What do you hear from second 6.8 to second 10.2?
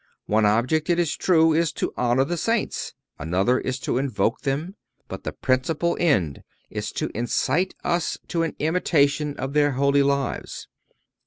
to incite us to an imitation of their holy